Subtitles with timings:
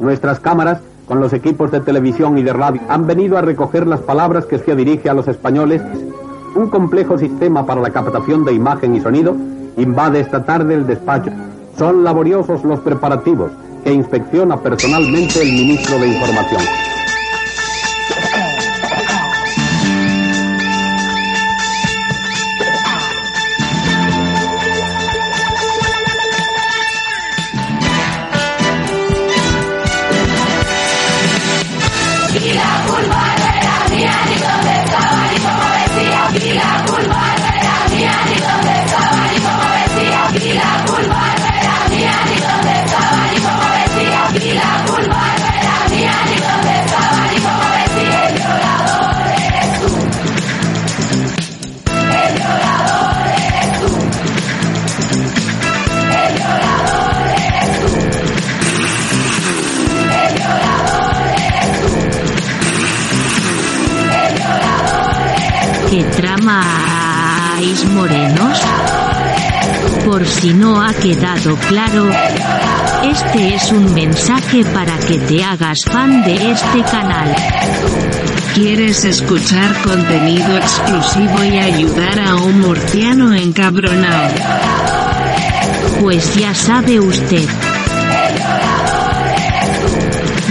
[0.00, 4.00] Nuestras cámaras, con los equipos de televisión y de radio, han venido a recoger las
[4.00, 5.82] palabras que se dirige a los españoles.
[6.54, 9.34] Un complejo sistema para la captación de imagen y sonido
[9.76, 11.30] invade esta tarde el despacho.
[11.76, 13.50] Son laboriosos los preparativos
[13.84, 16.62] que inspecciona personalmente el ministro de Información.
[32.48, 32.54] Y
[40.54, 40.77] la
[65.90, 68.58] ¿Qué tramáis morenos?
[70.04, 72.10] Por si no ha quedado claro,
[73.10, 77.34] este es un mensaje para que te hagas fan de este canal.
[78.54, 84.34] ¿Quieres escuchar contenido exclusivo y ayudar a un murciano encabronado?
[86.00, 87.48] Pues ya sabe usted.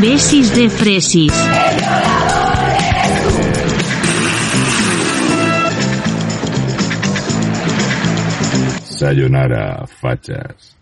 [0.00, 1.32] Besis de fresis.
[9.00, 10.76] Sayonara, fachas.